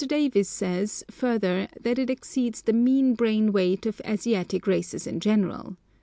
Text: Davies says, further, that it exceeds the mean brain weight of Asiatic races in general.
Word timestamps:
Davies 0.07 0.49
says, 0.49 1.03
further, 1.11 1.67
that 1.79 1.99
it 1.99 2.09
exceeds 2.09 2.63
the 2.63 2.73
mean 2.73 3.13
brain 3.13 3.51
weight 3.51 3.85
of 3.85 4.01
Asiatic 4.03 4.65
races 4.65 5.05
in 5.05 5.19
general. 5.19 5.77